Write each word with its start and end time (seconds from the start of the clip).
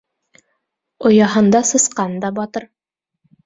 Ояһында 1.11 1.63
сысҡан 1.75 2.19
да 2.27 2.35
батыр. 2.43 2.69